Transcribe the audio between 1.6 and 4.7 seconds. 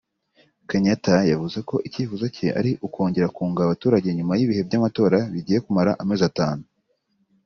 ko icyifuzo cye ari ukongera kunga abaturage nyuma y’ibihe